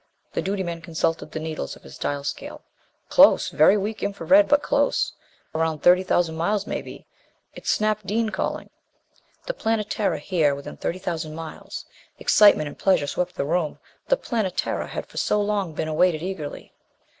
[0.33, 2.63] The duty man consulted the needles of his dial scale.
[3.09, 3.49] "Close!
[3.49, 4.47] Very weak infra red.
[4.47, 5.13] But close.
[5.53, 7.05] Around thirty thousand miles, maybe.
[7.53, 8.71] It's Snap Dean calling."
[9.45, 11.85] The Planetara here within thirty thousand miles!
[12.17, 13.77] Excitement and pleasure swept the room.
[14.07, 16.73] The Planetara had for so long been awaited eagerly!